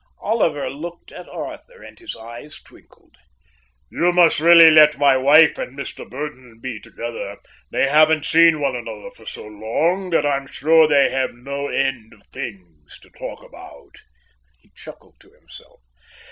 [0.23, 3.17] Oliver looked at Arthur, and his eyes twinkled.
[3.91, 7.37] "You must really let my wife and Mr Burdon be together.
[7.69, 12.13] They haven't seen one another for so long that I'm sure they have no end
[12.13, 14.01] of things to talk about."
[14.59, 15.81] He chuckled to himself.